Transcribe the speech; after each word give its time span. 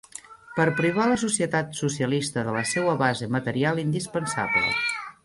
Per 0.59 0.63
privar 0.77 1.03
la 1.11 1.17
societat 1.23 1.77
socialista 1.81 2.45
de 2.47 2.55
la 2.57 2.63
seua 2.71 2.97
base 3.03 3.29
material 3.37 3.83
indispensable. 3.83 4.65